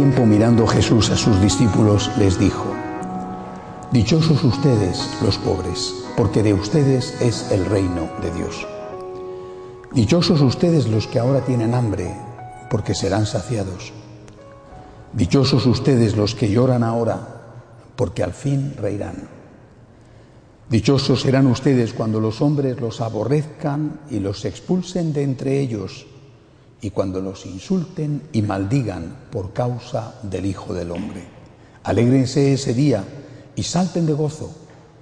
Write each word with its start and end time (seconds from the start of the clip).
Mirando 0.00 0.66
Jesús 0.66 1.10
a 1.10 1.16
sus 1.16 1.40
discípulos 1.42 2.10
les 2.16 2.38
dijo, 2.38 2.64
Dichosos 3.92 4.42
ustedes 4.44 5.10
los 5.22 5.36
pobres, 5.38 5.94
porque 6.16 6.42
de 6.42 6.54
ustedes 6.54 7.20
es 7.20 7.50
el 7.52 7.66
reino 7.66 8.08
de 8.22 8.30
Dios. 8.32 8.66
Dichosos 9.92 10.40
ustedes 10.40 10.88
los 10.88 11.06
que 11.06 11.18
ahora 11.18 11.42
tienen 11.42 11.74
hambre, 11.74 12.14
porque 12.70 12.94
serán 12.94 13.26
saciados. 13.26 13.92
Dichosos 15.12 15.66
ustedes 15.66 16.16
los 16.16 16.34
que 16.34 16.50
lloran 16.50 16.82
ahora, 16.82 17.42
porque 17.96 18.22
al 18.22 18.32
fin 18.32 18.74
reirán. 18.80 19.28
Dichosos 20.70 21.20
serán 21.20 21.46
ustedes 21.46 21.92
cuando 21.92 22.20
los 22.20 22.40
hombres 22.40 22.80
los 22.80 23.00
aborrezcan 23.02 24.00
y 24.08 24.20
los 24.20 24.44
expulsen 24.44 25.12
de 25.12 25.24
entre 25.24 25.60
ellos, 25.60 26.06
y 26.80 26.90
cuando 26.90 27.20
los 27.20 27.46
insulten 27.46 28.22
y 28.32 28.42
maldigan 28.42 29.16
por 29.30 29.52
causa 29.52 30.14
del 30.22 30.46
Hijo 30.46 30.72
del 30.72 30.90
Hombre. 30.90 31.24
Alégrense 31.84 32.52
ese 32.52 32.74
día 32.74 33.04
y 33.54 33.62
salten 33.62 34.06
de 34.06 34.12
gozo, 34.12 34.50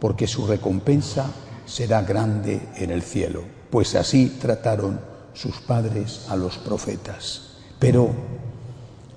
porque 0.01 0.27
su 0.27 0.47
recompensa 0.47 1.31
será 1.67 2.03
grande 2.03 2.61
en 2.77 2.91
el 2.91 3.03
cielo, 3.03 3.43
pues 3.71 3.95
así 3.95 4.37
trataron 4.41 5.01
sus 5.35 5.61
padres 5.61 6.27
a 6.29 6.37
los 6.37 6.59
profetas. 6.59 7.59
Pero 7.79 8.11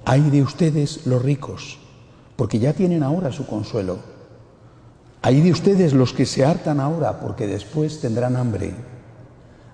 hay 0.06 0.22
de 0.30 0.42
ustedes 0.42 1.06
los 1.06 1.22
ricos, 1.22 1.80
porque 2.36 2.60
ya 2.60 2.74
tienen 2.74 3.04
ahora 3.04 3.32
su 3.32 3.46
consuelo. 3.46 4.00
Hay 5.22 5.42
de 5.42 5.52
ustedes 5.52 5.94
los 5.94 6.14
que 6.14 6.26
se 6.26 6.44
hartan 6.44 6.80
ahora, 6.80 7.20
porque 7.20 7.48
después 7.48 8.02
tendrán 8.02 8.36
hambre. 8.36 8.74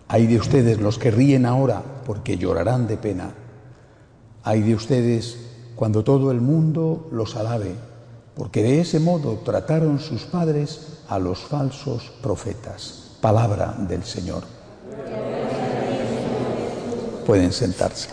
Hay 0.10 0.28
de 0.28 0.38
ustedes 0.38 0.80
los 0.80 0.98
que 0.98 1.12
ríen 1.12 1.46
ahora, 1.46 1.84
porque 2.06 2.38
llorarán 2.38 2.88
de 2.88 2.98
pena. 2.98 3.32
Hay 4.44 4.62
de 4.62 4.74
ustedes 4.74 5.38
cuando 5.76 6.04
todo 6.04 6.32
el 6.32 6.40
mundo 6.40 7.08
los 7.12 7.36
alabe, 7.36 7.76
porque 8.36 8.64
de 8.64 8.80
ese 8.82 9.00
modo 9.00 9.42
trataron 9.44 10.00
sus 10.00 10.24
padres 10.24 11.00
a 11.10 11.20
los 11.20 11.40
falsos 11.40 12.12
profetas. 12.22 13.18
Palabra 13.20 13.76
del 13.78 14.04
Señor. 14.04 14.44
Pueden 17.26 17.52
sentarse. 17.52 18.10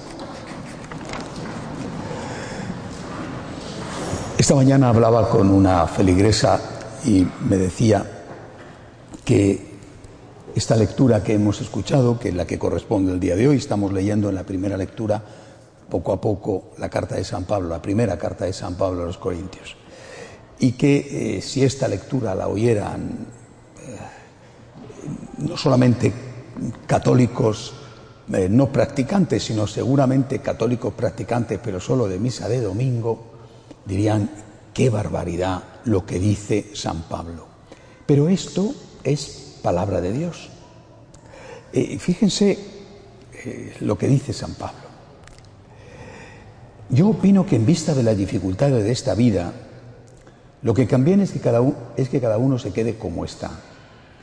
Esta 4.37 4.57
mañana 4.57 4.89
hablaba 4.89 5.31
con 5.31 5.49
una 5.49 5.87
feligresa 5.87 6.61
y 7.05 7.25
me 7.49 7.57
decía 7.57 8.05
que 9.25 9.74
esta 10.55 10.77
lectura 10.77 11.23
que 11.23 11.35
hemos 11.35 11.61
escuchado, 11.61 12.19
que 12.19 12.29
es 12.29 12.35
la 12.35 12.47
que 12.47 12.59
corresponde 12.59 13.13
al 13.13 13.21
día 13.21 13.35
de 13.35 13.49
hoy, 13.49 13.57
estamos 13.57 13.93
leyendo 13.93 14.29
en 14.29 14.37
la 14.37 14.45
primera 14.45 14.77
lectura 14.77 15.23
poco 15.91 16.13
a 16.13 16.21
poco 16.21 16.71
la 16.79 16.89
carta 16.89 17.17
de 17.17 17.25
San 17.25 17.45
Pablo, 17.45 17.69
la 17.69 17.83
primera 17.83 18.17
carta 18.17 18.45
de 18.45 18.53
San 18.53 18.75
Pablo 18.75 19.03
a 19.03 19.07
los 19.07 19.19
Corintios. 19.19 19.77
Y 20.61 20.73
que 20.73 21.37
eh, 21.37 21.43
si 21.43 21.65
esta 21.65 21.89
lectura 21.89 22.35
la 22.35 22.49
oyeran 22.49 23.27
eh, 23.83 23.99
no 25.39 25.57
solamente 25.57 26.13
católicos 26.87 27.75
eh, 28.33 28.49
no 28.49 28.73
practicantes, 28.73 29.43
sino 29.43 29.67
seguramente 29.67 30.39
católicos 30.39 30.95
practicantes, 30.95 31.59
pero 31.63 31.81
solo 31.81 32.07
de 32.07 32.19
misa 32.19 32.49
de 32.49 32.61
domingo, 32.61 33.25
dirían, 33.85 34.31
qué 34.73 34.89
barbaridad 34.89 35.63
lo 35.85 36.07
que 36.07 36.19
dice 36.19 36.71
San 36.75 37.03
Pablo. 37.03 37.47
Pero 38.07 38.29
esto 38.29 38.73
es 39.03 39.44
palabra 39.65 40.03
de 40.03 40.13
Dios. 40.13 40.51
Eh, 41.73 41.99
fíjense 41.99 42.59
eh, 43.33 43.75
lo 43.81 43.97
que 43.97 44.07
dice 44.07 44.35
San 44.35 44.55
Pablo. 44.55 44.85
Yo 46.91 47.09
opino 47.09 47.47
que 47.47 47.57
en 47.57 47.65
vista 47.65 47.95
de 47.95 48.03
las 48.03 48.17
dificultades 48.17 48.85
de 48.85 48.93
esta 48.93 49.15
vida, 49.15 49.55
lo 50.63 50.75
que 50.75 50.87
conviene 50.87 51.25
es 51.25 51.33
que, 51.33 51.41
cada 51.41 51.61
es 51.97 52.11
que 52.11 52.21
cada 52.21 52.37
uno 52.37 52.59
se 52.59 52.73
quede 52.75 52.99
como 52.99 53.25
está. 53.25 53.51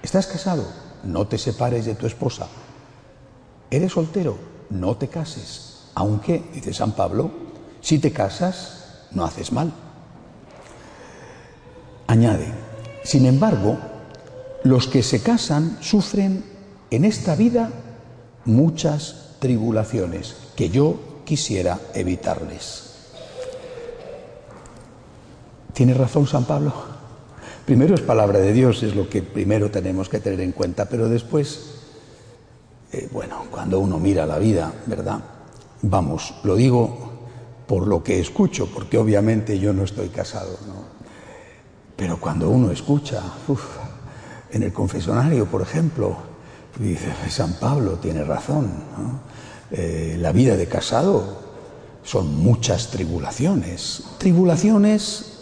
¿Estás 0.04 0.28
casado? 0.28 0.66
No 1.04 1.28
te 1.28 1.40
separes 1.40 1.86
de 1.86 1.96
tu 1.96 2.06
esposa. 2.06 2.48
¿Eres 3.72 3.94
soltero? 3.94 4.38
No 4.70 4.96
te 4.96 5.08
cases. 5.08 5.88
Aunque, 5.96 6.44
dice 6.54 6.72
San 6.72 6.92
Pablo, 6.92 7.32
si 7.82 7.98
te 7.98 8.12
casas, 8.12 9.08
no 9.12 9.26
haces 9.26 9.52
mal. 9.52 9.74
Añade, 12.06 12.46
sin 13.04 13.26
embargo, 13.26 13.91
los 14.64 14.88
que 14.88 15.04
se 15.04 15.22
casan 15.22 15.78
sufren 15.82 16.44
en 16.90 17.06
esta 17.06 17.36
vida 17.36 17.72
muchas 18.46 19.36
tribulaciones 19.40 20.36
que 20.56 20.70
yo 20.70 21.00
quisiera 21.26 21.80
evitarles. 21.94 22.92
¿Tiene 25.74 25.94
razón 25.94 26.28
San 26.28 26.46
Pablo? 26.46 26.74
Primero 27.66 27.96
es 27.96 28.02
palabra 28.02 28.40
de 28.40 28.54
Dios, 28.54 28.84
es 28.84 28.96
lo 28.96 29.08
que 29.08 29.22
primero 29.22 29.72
tenemos 29.72 30.10
que 30.10 30.20
tener 30.20 30.42
en 30.42 30.52
cuenta, 30.52 30.90
pero 30.90 31.08
después, 31.08 31.76
eh, 32.92 33.08
bueno, 33.12 33.46
cuando 33.50 33.80
uno 33.80 33.98
mira 33.98 34.26
la 34.26 34.38
vida, 34.40 34.74
¿verdad? 34.86 35.20
Vamos, 35.84 36.36
lo 36.44 36.56
digo 36.56 37.12
por 37.68 37.88
lo 37.88 38.04
que 38.04 38.20
escucho, 38.20 38.68
porque 38.68 38.98
obviamente 38.98 39.58
yo 39.58 39.72
no 39.72 39.84
estoy 39.84 40.10
casado, 40.10 40.58
¿no? 40.68 41.02
Pero 41.96 42.20
cuando 42.20 42.50
uno 42.50 42.72
escucha, 42.72 43.22
uf, 43.48 43.64
en 44.52 44.64
el 44.64 44.74
confesionario, 44.74 45.46
por 45.46 45.62
ejemplo, 45.62 46.18
dice, 46.80 47.14
San 47.30 47.54
Pablo 47.54 47.94
tiene 47.94 48.24
razón, 48.24 48.70
eh, 49.72 50.18
la 50.20 50.32
vida 50.32 50.58
de 50.58 50.68
casado 50.68 51.42
son 52.04 52.36
muchas 52.36 52.90
tribulaciones, 52.90 54.04
tribulaciones 54.18 55.40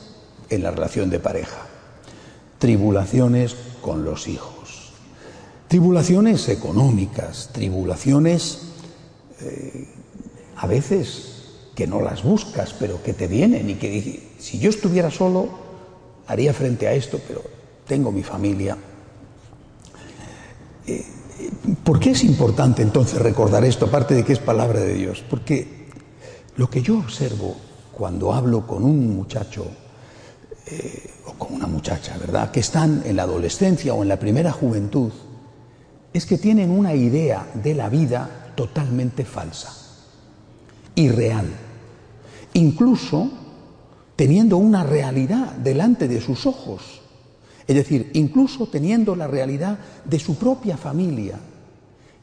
en 0.49 0.63
la 0.63 0.71
relación 0.71 1.09
de 1.09 1.19
pareja, 1.19 1.65
tribulaciones 2.57 3.55
con 3.81 4.03
los 4.03 4.27
hijos, 4.27 4.93
tribulaciones 5.67 6.49
económicas, 6.49 7.49
tribulaciones 7.53 8.59
eh, 9.41 9.87
a 10.57 10.67
veces 10.67 11.29
que 11.75 11.87
no 11.87 12.01
las 12.01 12.23
buscas, 12.23 12.73
pero 12.73 13.01
que 13.01 13.13
te 13.13 13.27
vienen 13.27 13.69
y 13.69 13.75
que 13.75 14.33
si 14.37 14.59
yo 14.59 14.69
estuviera 14.69 15.09
solo, 15.09 15.47
haría 16.27 16.53
frente 16.53 16.87
a 16.87 16.93
esto, 16.93 17.19
pero 17.25 17.41
tengo 17.87 18.11
mi 18.11 18.21
familia. 18.21 18.77
¿Por 21.83 21.99
qué 21.99 22.11
es 22.11 22.23
importante 22.23 22.81
entonces 22.81 23.21
recordar 23.21 23.63
esto, 23.63 23.85
aparte 23.85 24.15
de 24.15 24.23
que 24.23 24.33
es 24.33 24.39
palabra 24.39 24.79
de 24.79 24.93
Dios? 24.93 25.23
Porque 25.29 25.87
lo 26.57 26.69
que 26.69 26.81
yo 26.81 26.97
observo 26.97 27.55
cuando 27.93 28.33
hablo 28.33 28.65
con 28.65 28.83
un 28.83 29.15
muchacho 29.15 29.65
eh, 30.67 31.09
o 31.25 31.33
con 31.33 31.53
una 31.53 31.67
muchacha, 31.67 32.17
¿verdad?, 32.17 32.51
que 32.51 32.59
están 32.59 33.03
en 33.05 33.15
la 33.15 33.23
adolescencia 33.23 33.93
o 33.93 34.03
en 34.03 34.09
la 34.09 34.19
primera 34.19 34.51
juventud, 34.51 35.11
es 36.13 36.25
que 36.25 36.37
tienen 36.37 36.71
una 36.71 36.93
idea 36.93 37.47
de 37.53 37.75
la 37.75 37.89
vida 37.89 38.51
totalmente 38.55 39.25
falsa, 39.25 39.73
irreal, 40.95 41.47
incluso 42.53 43.31
teniendo 44.15 44.57
una 44.57 44.83
realidad 44.83 45.53
delante 45.53 46.07
de 46.07 46.19
sus 46.19 46.45
ojos, 46.45 46.98
es 47.69 47.75
decir, 47.75 48.09
incluso 48.13 48.65
teniendo 48.65 49.15
la 49.15 49.27
realidad 49.27 49.77
de 50.03 50.17
su 50.17 50.37
propia 50.37 50.75
familia 50.75 51.39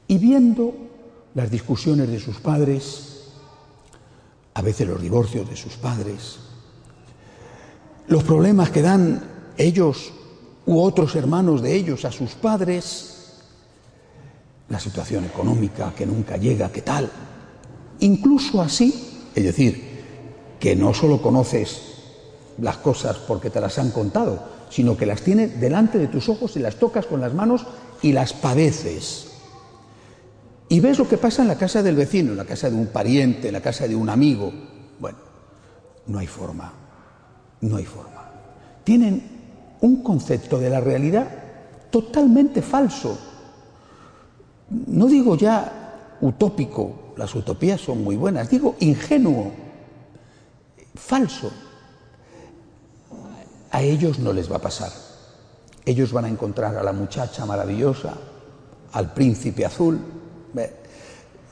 y 0.09 0.19
viendo 0.19 0.75
las 1.37 1.53
discusiones 1.53 2.09
de 2.09 2.19
sus 2.19 2.41
padres, 2.41 3.29
a 4.55 4.61
veces 4.61 4.89
los 4.89 5.01
divorcios 5.01 5.49
de 5.49 5.55
sus 5.55 5.75
padres, 5.75 6.39
los 8.09 8.25
problemas 8.25 8.71
que 8.71 8.83
dan 8.83 9.23
ellos 9.57 10.13
u 10.67 10.81
otros 10.81 11.15
hermanos 11.15 11.63
de 11.63 11.77
ellos 11.77 12.05
a 12.05 12.11
sus 12.11 12.33
padres, 12.33 13.35
la 14.69 14.81
situación 14.81 15.27
económica 15.27 15.95
que 15.97 16.07
nunca 16.07 16.37
llega, 16.39 16.73
¿qué 16.73 16.83
tal? 16.83 17.09
Incluso 18.01 18.61
así, 18.61 19.29
es 19.33 19.45
decir, 19.45 19.81
que 20.59 20.75
no 20.75 20.93
solo 20.93 21.23
conoces 21.23 21.83
las 22.59 22.79
cosas 22.79 23.19
porque 23.19 23.51
te 23.51 23.61
las 23.61 23.79
han 23.79 23.93
contado, 23.93 24.56
sino 24.69 24.97
que 24.97 25.07
las 25.07 25.23
tienes 25.23 25.61
delante 25.61 25.99
de 25.99 26.09
tus 26.09 26.29
ojos 26.29 26.57
y 26.57 26.61
las 26.61 26.77
tocas 26.77 27.07
con 27.07 27.21
las 27.21 27.35
manos 27.35 27.67
y 28.03 28.13
las 28.13 28.33
padeces. 28.33 29.33
Y 30.69 30.81
ves 30.81 30.99
lo 30.99 31.09
que 31.09 31.19
pasa 31.19 31.43
en 31.43 31.49
la 31.49 31.59
casa 31.59 31.83
del 31.83 31.97
vecino, 31.97 32.33
en 32.33 32.37
la 32.37 32.45
casa 32.45 32.69
de 32.69 32.77
un 32.77 32.89
pariente, 32.89 33.49
en 33.49 33.55
la 33.55 33.61
casa 33.61 33.87
de 33.87 33.95
un 33.95 34.09
amigo. 34.09 34.53
Bueno, 34.99 35.19
no 36.07 36.19
hay 36.19 36.27
forma, 36.27 36.73
no 37.61 37.77
hay 37.77 37.85
forma. 37.85 38.31
Tienen 38.83 39.23
un 39.81 40.03
concepto 40.03 40.59
de 40.59 40.71
la 40.71 40.81
realidad 40.81 41.29
totalmente 41.91 42.63
falso. 42.63 43.17
No 44.69 45.07
digo 45.07 45.37
ya 45.37 46.17
utópico, 46.21 47.13
las 47.17 47.35
utopías 47.35 47.81
son 47.81 48.03
muy 48.03 48.17
buenas, 48.17 48.51
digo 48.51 48.75
ingenuo, 48.81 49.53
falso. 50.95 51.53
A 53.77 53.83
ellos 53.83 54.19
no 54.19 54.33
les 54.33 54.51
va 54.51 54.57
a 54.57 54.59
pasar. 54.59 54.91
Ellos 55.85 56.11
van 56.11 56.25
a 56.25 56.29
encontrar 56.31 56.75
a 56.77 56.83
la 56.83 56.95
muchacha 56.95 57.45
maravillosa, 57.45 58.15
al 58.93 59.13
príncipe 59.13 59.67
azul. 59.67 60.01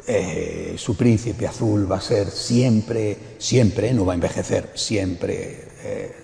Eh, 0.07 0.75
su 0.79 0.97
príncipe 0.97 1.47
azul 1.47 1.85
va 1.91 1.97
a 1.97 2.01
ser 2.01 2.31
siempre, 2.31 3.37
siempre, 3.37 3.93
no 3.93 4.07
va 4.07 4.13
a 4.13 4.15
envejecer, 4.15 4.73
siempre 4.75 5.69
eh, 5.83 6.17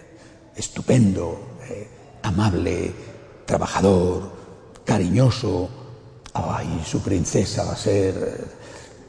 estupendo, 0.56 1.58
eh, 1.68 1.88
amable, 2.22 2.92
trabajador, 3.44 4.32
cariñoso. 4.86 5.68
Ay, 6.32 6.82
su 6.82 7.02
princesa 7.02 7.64
va 7.64 7.72
a 7.72 7.76
ser, 7.76 8.46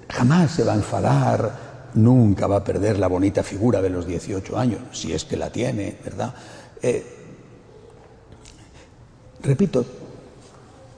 jamás 0.09 0.51
se 0.51 0.65
va 0.65 0.73
a 0.73 0.75
enfadar, 0.75 1.91
nunca 1.93 2.47
va 2.47 2.57
a 2.57 2.63
perder 2.65 2.99
la 2.99 3.07
bonita 3.07 3.43
figura 3.43 3.81
de 3.81 3.91
los 3.91 4.05
18 4.05 4.57
años, 4.57 4.81
si 4.91 5.13
es 5.13 5.23
que 5.23 5.37
la 5.37 5.49
tiene, 5.51 5.97
¿verdad? 6.03 6.33
Repito, 9.41 9.85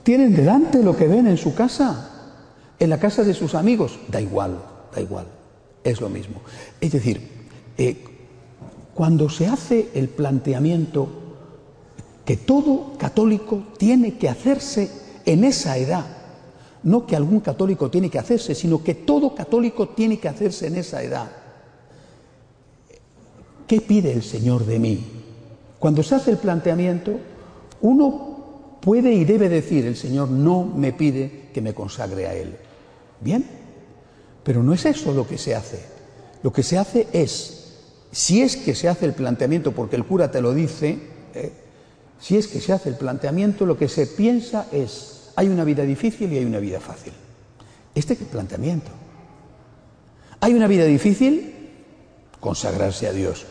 tienen 0.02 0.34
delante 0.34 0.82
lo 0.82 0.96
que 0.96 1.08
ven 1.08 1.26
en 1.26 1.38
su 1.38 1.54
casa, 1.54 2.10
en 2.78 2.90
la 2.90 3.00
casa 3.00 3.24
de 3.24 3.34
sus 3.34 3.54
amigos, 3.54 3.98
da 4.08 4.20
igual, 4.20 4.58
da 4.94 5.00
igual, 5.00 5.26
es 5.82 6.00
lo 6.00 6.08
mismo. 6.08 6.42
Es 6.80 6.92
decir, 6.92 7.48
eh, 7.78 7.96
cuando 8.94 9.28
se 9.28 9.46
hace 9.46 9.88
el 9.94 10.08
planteamiento 10.08 11.08
que 12.24 12.36
todo 12.36 12.96
católico 12.98 13.64
tiene 13.78 14.16
que 14.16 14.28
hacerse 14.28 14.90
en 15.24 15.44
esa 15.44 15.76
edad, 15.78 16.04
no 16.82 17.06
que 17.06 17.16
algún 17.16 17.40
católico 17.40 17.90
tiene 17.90 18.10
que 18.10 18.18
hacerse, 18.18 18.54
sino 18.54 18.82
que 18.84 18.94
todo 18.94 19.34
católico 19.34 19.88
tiene 19.88 20.18
que 20.18 20.28
hacerse 20.28 20.66
en 20.66 20.76
esa 20.76 21.02
edad. 21.02 21.30
¿Qué 23.66 23.80
pide 23.80 24.12
el 24.12 24.22
Señor 24.22 24.66
de 24.66 24.78
mí? 24.78 25.13
Cuando 25.84 26.02
se 26.02 26.14
hace 26.14 26.30
el 26.30 26.38
planteamiento, 26.38 27.20
uno 27.82 28.78
puede 28.80 29.12
y 29.12 29.26
debe 29.26 29.50
decir, 29.50 29.84
el 29.84 29.96
Señor 29.96 30.30
no 30.30 30.64
me 30.64 30.94
pide 30.94 31.50
que 31.52 31.60
me 31.60 31.74
consagre 31.74 32.26
a 32.26 32.32
Él. 32.32 32.56
Bien, 33.20 33.44
pero 34.42 34.62
no 34.62 34.72
es 34.72 34.86
eso 34.86 35.12
lo 35.12 35.28
que 35.28 35.36
se 35.36 35.54
hace. 35.54 35.84
Lo 36.42 36.50
que 36.54 36.62
se 36.62 36.78
hace 36.78 37.06
es, 37.12 37.74
si 38.10 38.40
es 38.40 38.56
que 38.56 38.74
se 38.74 38.88
hace 38.88 39.04
el 39.04 39.12
planteamiento, 39.12 39.72
porque 39.72 39.96
el 39.96 40.06
cura 40.06 40.30
te 40.30 40.40
lo 40.40 40.54
dice, 40.54 40.96
¿eh? 41.34 41.52
si 42.18 42.38
es 42.38 42.48
que 42.48 42.60
se 42.60 42.72
hace 42.72 42.88
el 42.88 42.96
planteamiento, 42.96 43.66
lo 43.66 43.76
que 43.76 43.90
se 43.90 44.06
piensa 44.06 44.68
es, 44.72 45.32
hay 45.36 45.48
una 45.48 45.64
vida 45.64 45.82
difícil 45.82 46.32
y 46.32 46.38
hay 46.38 46.46
una 46.46 46.60
vida 46.60 46.80
fácil. 46.80 47.12
Este 47.94 48.14
es 48.14 48.22
el 48.22 48.28
planteamiento. 48.28 48.90
Hay 50.40 50.54
una 50.54 50.66
vida 50.66 50.86
difícil, 50.86 51.52
consagrarse 52.40 53.06
a 53.06 53.12
Dios. 53.12 53.44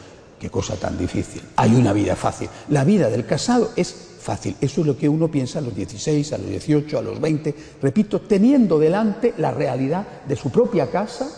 Qué 0.44 0.50
cosa 0.50 0.76
tan 0.76 0.98
difícil. 0.98 1.42
Hay 1.56 1.74
una 1.74 1.94
vida 1.94 2.18
fácil. 2.18 2.50
La 2.68 2.84
vida 2.84 3.10
del 3.10 3.26
casado 3.26 3.72
es 3.78 3.96
fácil. 4.20 4.58
Eso 4.60 4.82
es 4.82 4.88
lo 4.88 4.98
que 4.98 5.08
uno 5.08 5.32
piensa 5.32 5.60
a 5.60 5.62
los 5.62 5.74
16, 5.74 6.34
a 6.34 6.38
los 6.38 6.50
18, 6.50 7.00
a 7.00 7.02
los 7.02 7.22
20, 7.22 7.56
repito, 7.82 8.20
teniendo 8.20 8.78
delante 8.78 9.34
la 9.38 9.52
realidad 9.52 10.06
de 10.28 10.36
su 10.36 10.52
propia 10.52 10.92
casa 10.92 11.30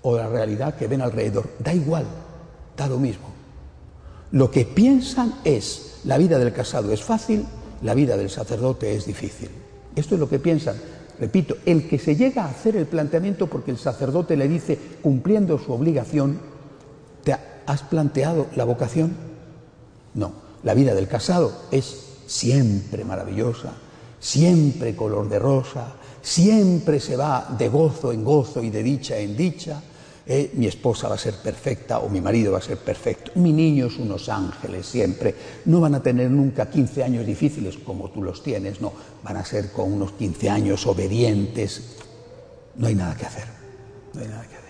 o 0.00 0.16
la 0.16 0.30
realidad 0.30 0.76
que 0.76 0.86
ven 0.86 1.02
alrededor. 1.02 1.50
Da 1.58 1.74
igual, 1.74 2.06
da 2.74 2.86
lo 2.86 2.98
mismo. 2.98 3.26
Lo 4.30 4.50
que 4.50 4.64
piensan 4.64 5.34
es, 5.44 5.98
la 6.04 6.16
vida 6.16 6.38
del 6.38 6.54
casado 6.54 6.90
es 6.90 7.02
fácil, 7.02 7.44
la 7.82 7.92
vida 7.92 8.16
del 8.16 8.30
sacerdote 8.30 8.94
es 8.94 9.04
difícil. 9.04 9.50
Esto 9.94 10.14
es 10.14 10.18
lo 10.18 10.30
que 10.30 10.38
piensan. 10.38 10.76
Repito, 11.20 11.58
el 11.66 11.86
que 11.86 11.98
se 11.98 12.16
llega 12.16 12.44
a 12.44 12.48
hacer 12.48 12.76
el 12.76 12.86
planteamiento 12.86 13.46
porque 13.46 13.72
el 13.72 13.76
sacerdote 13.76 14.38
le 14.38 14.48
dice, 14.48 14.78
cumpliendo 15.02 15.58
su 15.58 15.70
obligación, 15.74 16.38
¿te 17.22 17.34
has 17.66 17.82
planteado 17.82 18.46
la 18.56 18.64
vocación? 18.64 19.14
No. 20.14 20.32
La 20.62 20.74
vida 20.74 20.94
del 20.94 21.08
casado 21.08 21.52
es 21.70 21.96
siempre 22.26 23.04
maravillosa, 23.04 23.72
siempre 24.20 24.94
color 24.94 25.28
de 25.28 25.38
rosa, 25.38 25.94
siempre 26.22 27.00
se 27.00 27.16
va 27.16 27.54
de 27.58 27.68
gozo 27.68 28.12
en 28.12 28.24
gozo 28.24 28.62
y 28.62 28.70
de 28.70 28.82
dicha 28.82 29.18
en 29.18 29.36
dicha. 29.36 29.82
Eh, 30.24 30.52
mi 30.54 30.66
esposa 30.66 31.08
va 31.08 31.16
a 31.16 31.18
ser 31.18 31.34
perfecta 31.34 31.98
o 31.98 32.08
mi 32.08 32.20
marido 32.20 32.52
va 32.52 32.58
a 32.58 32.62
ser 32.62 32.78
perfecto. 32.78 33.32
Mi 33.34 33.52
niño 33.52 33.86
es 33.86 33.98
unos 33.98 34.28
ángeles 34.28 34.86
siempre. 34.86 35.34
No 35.64 35.80
van 35.80 35.96
a 35.96 36.02
tener 36.02 36.30
nunca 36.30 36.70
15 36.70 37.02
años 37.02 37.26
difíciles 37.26 37.76
como 37.78 38.08
tú 38.10 38.22
los 38.22 38.40
tienes, 38.42 38.80
no. 38.80 38.92
Van 39.24 39.36
a 39.36 39.44
ser 39.44 39.72
con 39.72 39.92
unos 39.92 40.12
15 40.12 40.48
años 40.48 40.86
obedientes. 40.86 41.96
No 42.76 42.86
hay 42.86 42.94
nada 42.94 43.16
que 43.16 43.26
hacer. 43.26 43.46
No 44.14 44.20
hay 44.20 44.28
nada 44.28 44.42
que 44.42 44.54
hacer. 44.54 44.61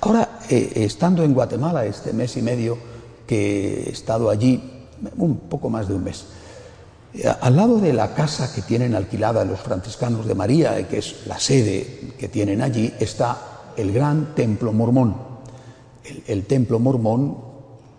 Ahora, 0.00 0.40
eh, 0.48 0.72
estando 0.76 1.22
en 1.22 1.34
Guatemala 1.34 1.84
este 1.86 2.12
mes 2.12 2.36
y 2.36 2.42
medio 2.42 2.78
que 3.26 3.84
he 3.84 3.90
estado 3.90 4.30
allí, 4.30 4.62
un 5.16 5.38
poco 5.40 5.70
más 5.70 5.88
de 5.88 5.94
un 5.94 6.04
mes. 6.04 6.24
Eh, 7.14 7.26
al 7.40 7.56
lado 7.56 7.78
de 7.78 7.92
la 7.92 8.14
casa 8.14 8.52
que 8.52 8.62
tienen 8.62 8.94
alquilada 8.94 9.44
los 9.44 9.60
franciscanos 9.60 10.26
de 10.26 10.34
María, 10.34 10.86
que 10.88 10.98
es 10.98 11.26
la 11.26 11.38
sede 11.38 12.14
que 12.18 12.28
tienen 12.28 12.62
allí, 12.62 12.92
está 12.98 13.72
el 13.76 13.92
gran 13.92 14.34
templo 14.34 14.72
mormón. 14.72 15.28
El, 16.26 16.44
templo 16.46 16.78
mormón 16.78 17.36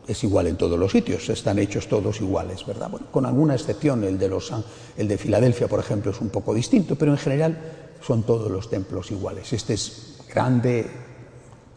es 0.07 0.23
igual 0.23 0.47
en 0.47 0.57
todos 0.57 0.79
los 0.79 0.91
sitios, 0.91 1.29
están 1.29 1.59
hechos 1.59 1.87
todos 1.87 2.21
iguales, 2.21 2.65
¿verdad? 2.65 2.89
Bueno, 2.89 3.07
con 3.11 3.25
alguna 3.25 3.53
excepción, 3.53 4.03
el 4.03 4.17
de, 4.17 4.29
los, 4.29 4.51
el 4.97 5.07
de 5.07 5.17
Filadelfia, 5.17 5.67
por 5.67 5.79
ejemplo, 5.79 6.11
es 6.11 6.19
un 6.19 6.29
poco 6.29 6.53
distinto, 6.53 6.95
pero 6.95 7.11
en 7.11 7.17
general 7.17 7.57
son 8.01 8.23
todos 8.23 8.49
los 8.49 8.69
templos 8.69 9.11
iguales. 9.11 9.53
Este 9.53 9.75
es 9.75 10.17
grande, 10.33 10.89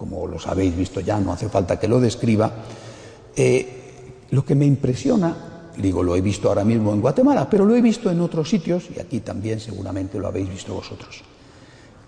como 0.02 0.26
los 0.26 0.48
habéis 0.48 0.76
visto 0.76 0.98
ya, 0.98 1.20
no 1.20 1.32
hace 1.32 1.48
falta 1.48 1.78
que 1.78 1.86
lo 1.86 2.00
describa. 2.00 2.50
Eh, 3.36 4.26
lo 4.30 4.44
que 4.44 4.56
me 4.56 4.66
impresiona, 4.66 5.70
digo, 5.76 6.02
lo 6.02 6.16
he 6.16 6.20
visto 6.20 6.48
ahora 6.48 6.64
mismo 6.64 6.92
en 6.92 7.00
Guatemala, 7.00 7.48
pero 7.48 7.64
lo 7.64 7.76
he 7.76 7.80
visto 7.80 8.10
en 8.10 8.20
otros 8.20 8.50
sitios, 8.50 8.88
y 8.96 8.98
aquí 8.98 9.20
también 9.20 9.60
seguramente 9.60 10.18
lo 10.18 10.26
habéis 10.26 10.50
visto 10.50 10.74
vosotros. 10.74 11.22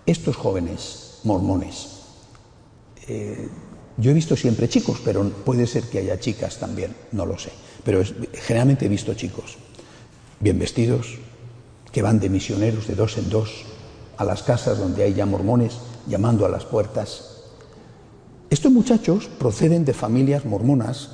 Estos 0.05 0.35
jóvenes 0.35 1.21
mormones, 1.23 2.01
eh, 3.07 3.47
yo 3.95 4.11
he 4.11 4.13
visto 4.13 4.35
siempre 4.35 4.67
chicos, 4.67 4.99
pero 5.05 5.23
puede 5.29 5.65
ser 5.65 5.83
que 5.83 5.99
haya 5.99 6.19
chicas 6.19 6.59
también, 6.59 6.93
no 7.13 7.25
lo 7.25 7.37
sé, 7.37 7.51
pero 7.85 8.03
generalmente 8.33 8.87
he 8.87 8.89
visto 8.89 9.13
chicos 9.13 9.55
bien 10.41 10.59
vestidos, 10.59 11.15
que 11.93 12.01
van 12.01 12.19
de 12.19 12.27
misioneros 12.27 12.87
de 12.87 12.95
dos 12.95 13.17
en 13.17 13.29
dos 13.29 13.63
a 14.17 14.25
las 14.25 14.43
casas 14.43 14.79
donde 14.79 15.03
hay 15.03 15.13
ya 15.13 15.25
mormones, 15.25 15.77
llamando 16.07 16.45
a 16.45 16.49
las 16.49 16.65
puertas. 16.65 17.34
Estos 18.55 18.71
muchachos 18.71 19.27
proceden 19.37 19.83
de 19.83 19.93
familias 19.93 20.45
mormonas 20.45 21.09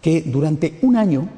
que 0.00 0.22
durante 0.22 0.80
un 0.82 0.96
año, 0.96 1.28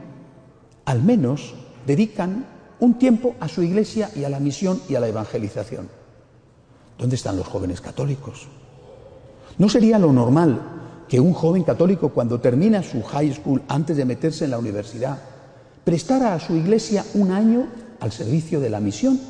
al 0.87 1.03
menos, 1.03 1.53
dedican 1.87 2.47
un 2.81 2.95
tiempo 2.95 3.35
a 3.41 3.47
su 3.47 3.63
iglesia 3.63 4.11
y 4.17 4.25
a 4.25 4.31
la 4.31 4.41
misión 4.41 4.81
y 4.89 4.95
a 4.95 5.01
la 5.01 5.09
evangelización. 5.09 5.91
¿Dónde 6.97 7.17
están 7.17 7.37
los 7.37 7.47
jóvenes 7.47 7.83
católicos? 7.83 8.49
¿No 9.59 9.69
sería 9.69 9.99
lo 9.99 10.15
normal 10.15 10.63
que 11.11 11.21
un 11.21 11.35
joven 11.35 11.63
católico 11.63 12.09
cuando 12.09 12.41
termina 12.41 12.83
su 12.83 13.03
high 13.03 13.35
school, 13.35 13.61
antes 13.69 13.99
de 13.99 14.07
meterse 14.07 14.47
en 14.47 14.53
la 14.53 14.59
universidad, 14.59 15.19
prestara 15.85 16.33
a 16.33 16.41
su 16.41 16.57
iglesia 16.57 17.05
un 17.13 17.33
año 17.33 17.67
al 18.01 18.13
servicio 18.13 18.61
de 18.61 18.71
la 18.71 18.81
misión? 18.81 19.21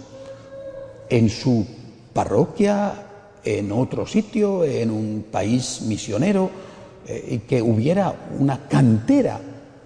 En 1.11 1.29
su 1.29 1.67
parroquia, 2.13 3.05
en 3.45 3.73
otro 3.73 4.07
sitio, 4.07 4.65
en 4.65 4.91
un 4.91 5.27
país 5.31 5.83
misionero, 5.83 6.51
eh, 7.07 7.43
que 7.47 7.61
hubiera 7.61 8.31
una 8.39 8.67
cantera 8.67 9.39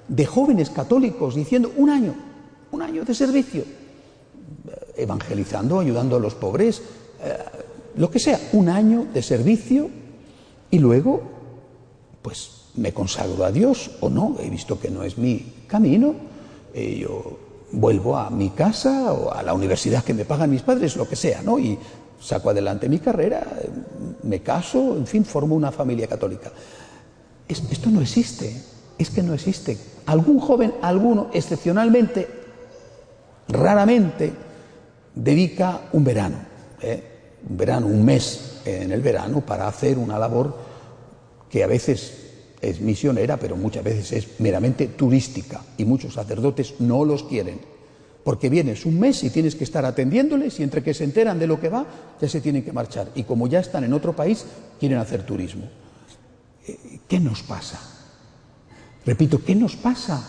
de 0.07 0.25
jóvenes 0.25 0.71
católicos 0.71 1.35
diciendo 1.35 1.73
un 1.77 1.91
año, 1.91 2.15
un 2.71 2.83
año 2.83 3.05
de 3.05 3.15
servicio, 3.15 3.63
eh, 3.63 4.95
evangelizando, 4.99 5.81
ayudando 5.81 6.17
a 6.17 6.21
los 6.21 6.37
pobres, 6.37 6.81
eh, 7.23 7.37
lo 7.97 8.09
que 8.09 8.21
sea, 8.21 8.39
un 8.53 8.69
año 8.69 9.07
de 9.13 9.23
servicio 9.23 9.91
y 10.71 10.79
luego, 10.79 11.23
pues 12.23 12.69
me 12.77 12.93
consagro 12.93 13.45
a 13.45 13.51
Dios 13.51 13.91
o 14.01 14.09
no, 14.09 14.37
he 14.39 14.49
visto 14.49 14.79
que 14.79 14.91
no 14.91 15.03
es 15.03 15.19
mi 15.19 15.55
camino, 15.67 16.15
yo 16.75 17.39
vuelvo 17.73 18.17
a 18.17 18.31
mi 18.31 18.51
casa 18.51 19.13
o 19.13 19.33
a 19.33 19.43
la 19.43 19.53
universidad 19.53 20.05
que 20.05 20.15
me 20.15 20.25
pagan 20.25 20.51
mis 20.51 20.63
padres, 20.63 20.95
lo 20.95 21.09
que 21.09 21.17
sea, 21.17 21.43
¿no? 21.43 21.59
Saco 22.21 22.51
adelante 22.51 22.89
mi 22.89 22.99
carrera, 22.99 23.47
me 24.23 24.41
caso, 24.41 24.97
en 24.97 25.07
fin, 25.07 25.25
formo 25.25 25.55
una 25.55 25.73
familia 25.73 26.07
católica. 26.07 26.51
Esto 27.49 27.91
no 27.91 28.01
existe. 28.01 28.63
Es 28.99 29.11
que 29.11 29.23
no 29.23 29.33
existe. 29.33 29.79
Algún 30.07 30.41
joven, 30.41 30.75
alguno, 30.83 31.29
excepcionalmente, 31.33 32.29
raramente, 33.49 34.33
dedica 35.15 35.83
un 35.93 36.05
verano, 36.05 36.37
¿eh? 36.83 37.03
un 37.49 37.57
verano, 37.57 37.87
un 37.87 38.05
mes 38.05 38.61
en 38.65 38.91
el 38.91 39.01
verano 39.01 39.41
para 39.41 39.69
hacer 39.69 39.99
una 39.99 40.19
labor 40.19 40.57
que 41.49 41.63
a 41.63 41.67
veces 41.67 42.13
es 42.61 42.81
misionera, 42.81 43.37
pero 43.37 43.57
muchas 43.57 43.85
veces 43.85 44.13
es 44.13 44.41
meramente 44.41 44.89
turística 44.89 45.63
y 45.77 45.85
muchos 45.85 46.15
sacerdotes 46.15 46.75
no 46.81 47.05
los 47.05 47.23
quieren, 47.23 47.61
porque 48.25 48.49
vienes 48.49 48.85
un 48.85 48.99
mes 48.99 49.25
y 49.25 49.31
tienes 49.31 49.55
que 49.55 49.65
estar 49.65 49.85
atendiéndoles 49.85 50.61
y 50.61 50.63
entre 50.63 50.83
que 50.83 50.95
se 50.95 51.05
enteran 51.05 51.39
de 51.39 51.47
lo 51.47 51.61
que 51.61 51.69
va, 51.69 51.87
ya 52.21 52.29
se 52.29 52.41
tienen 52.41 52.63
que 52.63 52.73
marchar 52.73 53.11
y 53.15 53.23
como 53.23 53.47
ya 53.47 53.61
están 53.61 53.85
en 53.85 53.93
otro 53.93 54.15
país, 54.15 54.45
quieren 54.79 54.99
hacer 54.99 55.25
turismo. 55.25 55.69
Eh, 56.67 57.01
¿Qué 57.09 57.21
nos 57.21 57.43
pasa? 57.43 57.81
Repito, 59.07 59.43
¿qué 59.43 59.55
nos 59.55 59.77
pasa? 59.77 60.23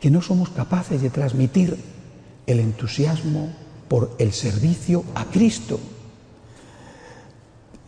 Que 0.00 0.10
no 0.10 0.22
somos 0.22 0.50
capaces 0.50 1.02
de 1.02 1.10
transmitir 1.10 1.76
el 2.46 2.60
entusiasmo 2.60 3.52
por 3.88 4.16
el 4.18 4.32
servicio 4.32 5.04
a 5.14 5.26
Cristo. 5.26 5.78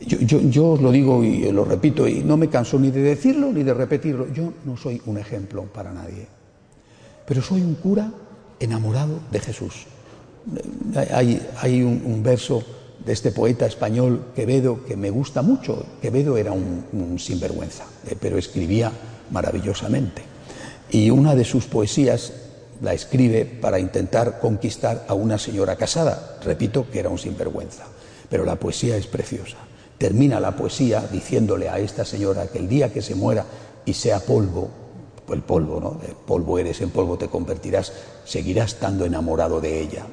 Yo, 0.00 0.72
os 0.72 0.82
lo 0.82 0.92
digo 0.92 1.24
y 1.24 1.50
lo 1.50 1.64
repito 1.64 2.06
y 2.06 2.22
no 2.22 2.36
me 2.36 2.50
canso 2.50 2.78
ni 2.78 2.90
de 2.90 3.00
decirlo 3.00 3.50
ni 3.50 3.62
de 3.62 3.72
repetirlo. 3.72 4.30
Yo 4.32 4.52
no 4.66 4.76
soy 4.76 5.00
un 5.06 5.16
ejemplo 5.16 5.64
para 5.64 5.92
nadie, 5.92 6.26
pero 7.26 7.40
soy 7.40 7.62
un 7.62 7.76
cura 7.76 8.12
enamorado 8.64 9.20
de 9.30 9.40
Jesús. 9.40 9.86
Hay, 11.12 11.82
un, 11.82 12.22
verso 12.22 12.62
de 13.04 13.12
este 13.12 13.32
poeta 13.32 13.66
español 13.66 14.26
Quevedo 14.34 14.84
que 14.84 14.96
me 14.96 15.10
gusta 15.10 15.42
mucho. 15.42 15.86
Quevedo 16.02 16.36
era 16.36 16.52
un, 16.52 17.18
sinvergüenza, 17.18 17.84
eh, 18.06 18.16
pero 18.20 18.36
escribía 18.36 18.92
maravillosamente. 19.30 20.22
Y 20.90 21.10
una 21.10 21.34
de 21.34 21.44
sus 21.44 21.64
poesías 21.66 22.32
la 22.82 22.92
escribe 22.92 23.46
para 23.46 23.78
intentar 23.78 24.40
conquistar 24.40 25.06
a 25.08 25.14
una 25.14 25.38
señora 25.38 25.76
casada. 25.76 26.38
Repito 26.44 26.90
que 26.90 27.00
era 27.00 27.08
un 27.08 27.18
sinvergüenza, 27.18 27.84
pero 28.28 28.44
la 28.44 28.56
poesía 28.56 28.96
es 28.96 29.06
preciosa. 29.06 29.56
Termina 29.96 30.40
la 30.40 30.56
poesía 30.56 31.06
diciéndole 31.10 31.68
a 31.68 31.78
esta 31.78 32.04
señora 32.04 32.48
que 32.48 32.58
el 32.58 32.68
día 32.68 32.92
que 32.92 33.00
se 33.00 33.14
muera 33.14 33.46
y 33.86 33.94
sea 33.94 34.20
polvo, 34.20 34.68
el 35.30 35.42
polvo, 35.42 35.80
¿no? 35.80 35.98
Polvo 36.26 36.58
eres, 36.58 36.80
en 36.80 36.90
polvo 36.90 37.16
te 37.16 37.28
convertirás, 37.28 37.92
seguirás 38.24 38.74
estando 38.74 39.04
enamorado 39.04 39.60
de 39.60 39.80
ella. 39.80 40.06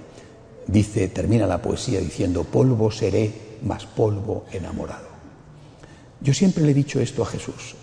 Dice, 0.68 1.08
termina 1.10 1.48
la 1.48 1.62
poesía 1.62 2.00
diciendo, 2.00 2.44
polvo 2.44 2.92
seré, 2.92 3.32
más 3.64 3.86
polvo 3.86 4.46
enamorado. 4.52 5.08
Yo 6.22 6.34
siempre 6.34 6.64
le 6.64 6.72
he 6.72 6.76
dicho 6.76 7.00
esto 7.00 7.24
a 7.24 7.26
Jesús, 7.26 7.76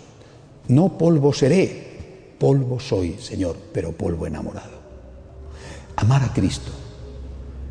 no 0.67 0.97
polvo 0.97 1.33
seré, 1.33 2.35
polvo 2.39 2.79
soy, 2.79 3.17
Señor, 3.19 3.57
pero 3.73 3.91
polvo 3.91 4.25
enamorado. 4.25 4.79
Amar 5.97 6.23
a 6.23 6.33
Cristo, 6.33 6.71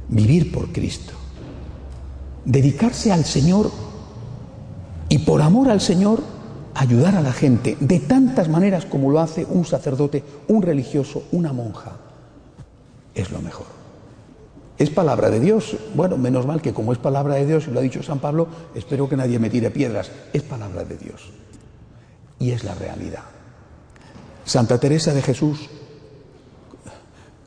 vivir 0.09 0.53
por 0.53 0.73
Cristo, 0.73 1.15
dedicarse 2.45 3.11
al 3.11 3.25
Señor 3.25 3.71
y 5.09 5.19
por 5.19 5.41
amor 5.41 5.71
al 5.71 5.81
Señor 5.81 6.23
ayudar 6.79 7.17
a 7.17 7.23
la 7.23 7.33
gente 7.33 7.77
de 7.81 7.99
tantas 7.99 8.49
maneras 8.49 8.87
como 8.87 9.11
lo 9.11 9.19
hace 9.19 9.45
un 9.45 9.65
sacerdote, 9.65 10.23
un 10.47 10.63
religioso, 10.63 11.25
una 11.33 11.53
monja. 11.53 11.97
Es 13.15 13.33
lo 13.33 13.43
mejor. 13.43 13.67
¿Es 14.79 14.89
palabra 14.89 15.29
de 15.29 15.41
Dios? 15.41 15.77
Bueno, 15.97 16.17
menos 16.17 16.47
mal 16.47 16.63
que 16.63 16.73
como 16.73 16.93
es 16.93 16.99
palabra 16.99 17.35
de 17.35 17.47
Dios, 17.47 17.67
y 17.67 17.73
lo 17.73 17.81
ha 17.81 17.83
dicho 17.83 18.01
San 18.05 18.21
Pablo, 18.21 18.47
espero 18.77 19.09
que 19.09 19.17
nadie 19.17 19.41
me 19.41 19.51
tire 19.51 19.73
piedras. 19.73 20.13
Es 20.33 20.43
palabra 20.43 20.85
de 20.85 20.97
Dios. 20.97 21.33
Y 22.39 22.53
es 22.53 22.63
la 22.63 22.77
realidad. 22.77 23.25
Santa 24.45 24.79
Teresa 24.79 25.13
de 25.13 25.23
Jesús, 25.23 25.69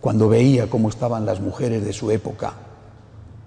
cuando 0.02 0.28
veía 0.28 0.70
cómo 0.70 0.90
estaban 0.90 1.26
las 1.26 1.40
mujeres 1.40 1.86
de 1.86 1.94
su 1.94 2.12
época, 2.12 2.54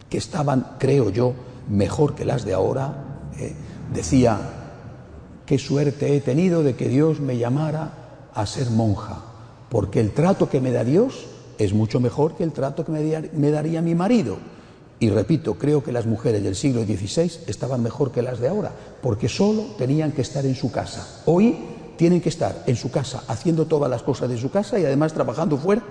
que 0.08 0.16
estaban, 0.16 0.76
creo 0.78 1.10
yo, 1.10 1.34
mejor 1.68 2.14
que 2.14 2.24
las 2.24 2.46
de 2.46 2.54
ahora, 2.54 3.04
eh, 3.38 3.54
decía, 3.92 4.53
qué 5.46 5.58
suerte 5.58 6.16
he 6.16 6.20
tenido 6.20 6.62
de 6.62 6.74
que 6.74 6.88
Dios 6.88 7.20
me 7.20 7.36
llamara 7.36 8.30
a 8.34 8.46
ser 8.46 8.70
monja, 8.70 9.22
porque 9.68 10.00
el 10.00 10.12
trato 10.12 10.48
que 10.48 10.60
me 10.60 10.72
da 10.72 10.84
Dios 10.84 11.26
es 11.58 11.72
mucho 11.72 12.00
mejor 12.00 12.36
que 12.36 12.44
el 12.44 12.52
trato 12.52 12.84
que 12.84 12.92
me, 12.92 13.50
daría 13.50 13.82
mi 13.82 13.94
marido. 13.94 14.38
Y 15.00 15.10
repito, 15.10 15.54
creo 15.54 15.82
que 15.82 15.92
las 15.92 16.06
mujeres 16.06 16.42
del 16.42 16.56
siglo 16.56 16.84
XVI 16.84 17.30
estaban 17.46 17.82
mejor 17.82 18.10
que 18.10 18.22
las 18.22 18.40
de 18.40 18.48
ahora, 18.48 18.72
porque 19.02 19.28
solo 19.28 19.64
tenían 19.76 20.12
que 20.12 20.22
estar 20.22 20.46
en 20.46 20.54
su 20.54 20.70
casa. 20.72 21.22
Hoy 21.26 21.56
tienen 21.96 22.20
que 22.20 22.28
estar 22.28 22.64
en 22.66 22.76
su 22.76 22.90
casa 22.90 23.22
haciendo 23.28 23.66
todas 23.66 23.90
las 23.90 24.02
cosas 24.02 24.28
de 24.28 24.38
su 24.38 24.50
casa 24.50 24.78
y 24.78 24.84
además 24.84 25.12
trabajando 25.12 25.56
fuera, 25.58 25.82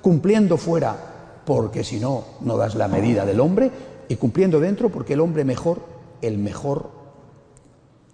cumpliendo 0.00 0.56
fuera, 0.56 0.96
porque 1.44 1.84
si 1.84 1.98
no, 1.98 2.24
no 2.40 2.56
das 2.56 2.74
la 2.74 2.88
medida 2.88 3.24
del 3.26 3.40
hombre, 3.40 3.70
y 4.08 4.16
cumpliendo 4.16 4.60
dentro, 4.60 4.88
porque 4.88 5.12
el 5.12 5.20
hombre 5.20 5.44
mejor, 5.44 5.80
el 6.20 6.38
mejor 6.38 6.99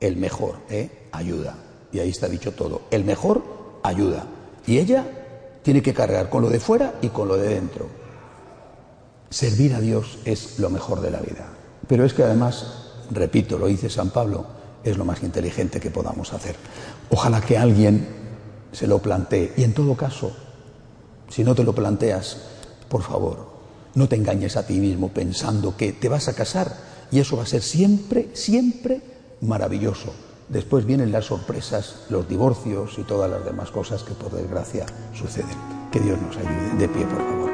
el 0.01 0.17
mejor, 0.17 0.57
¿eh? 0.69 1.09
ayuda. 1.13 1.57
Y 1.93 1.99
ahí 1.99 2.11
está 2.11 2.29
dicho 2.29 2.53
todo. 2.53 2.83
El 2.91 3.05
mejor 3.05 3.43
ayuda. 3.83 4.27
Y 4.67 4.79
ella 4.79 5.05
tiene 5.63 5.83
que 5.83 5.95
cargar 5.95 6.29
con 6.29 6.43
lo 6.43 6.51
de 6.51 6.61
fuera 6.61 6.95
y 7.03 7.09
con 7.09 7.29
lo 7.29 7.37
de 7.37 7.49
dentro. 7.49 7.87
Servir 9.31 9.75
a 9.75 9.81
Dios 9.81 10.19
es 10.25 10.59
lo 10.59 10.71
mejor 10.71 11.01
de 11.01 11.11
la 11.11 11.21
vida. 11.21 11.49
Pero 11.89 12.05
es 12.05 12.15
que 12.15 12.23
además, 12.23 12.67
repito, 13.11 13.59
lo 13.59 13.67
dice 13.67 13.91
San 13.91 14.11
Pablo, 14.11 14.47
es 14.85 14.97
lo 14.97 15.05
más 15.05 15.23
inteligente 15.23 15.81
que 15.81 15.91
podamos 15.91 16.33
hacer. 16.33 16.57
Ojalá 17.11 17.41
que 17.41 17.59
alguien 17.59 18.07
se 18.73 18.87
lo 18.87 18.99
plantee. 18.99 19.53
Y 19.57 19.65
en 19.65 19.75
todo 19.75 19.97
caso, 19.97 20.33
si 21.29 21.43
no 21.43 21.55
te 21.55 21.65
lo 21.65 21.75
planteas, 21.75 22.37
por 22.89 23.03
favor, 23.03 23.57
no 23.95 24.09
te 24.09 24.17
engañes 24.17 24.57
a 24.57 24.67
ti 24.67 24.75
mismo 24.75 25.09
pensando 25.09 25.77
que 25.77 25.93
te 25.93 26.09
vas 26.09 26.29
a 26.29 26.35
casar 26.35 26.77
y 27.11 27.19
eso 27.19 27.37
va 27.37 27.45
a 27.45 27.47
ser 27.47 27.63
siempre, 27.63 28.29
siempre 28.35 29.01
maravilloso. 29.41 30.13
Después 30.49 30.85
vienen 30.85 31.13
las 31.13 31.25
sorpresas, 31.25 32.07
los 32.09 32.29
divorcios 32.29 32.99
y 32.99 33.03
todas 33.03 33.31
las 33.31 33.45
demás 33.45 33.71
cosas 33.71 34.03
que 34.03 34.15
por 34.15 34.31
desgracia 34.31 34.87
suceden. 35.13 35.57
Que 35.91 36.01
Dios 36.01 36.21
nos 36.21 36.37
ayude. 36.37 36.79
De 36.79 36.89
pie, 36.89 37.05
por 37.07 37.19
favor. 37.19 37.46